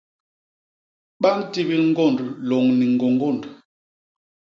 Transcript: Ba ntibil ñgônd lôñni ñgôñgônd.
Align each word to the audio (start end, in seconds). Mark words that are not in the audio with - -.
Ba 1.21 1.29
ntibil 1.39 1.81
ñgônd 1.91 2.17
lôñni 2.47 2.85
ñgôñgônd. 2.95 3.43